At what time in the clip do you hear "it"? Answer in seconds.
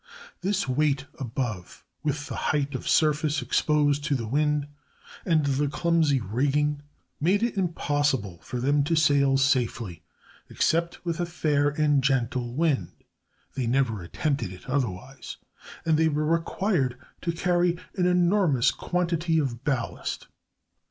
7.43-7.55, 14.51-14.67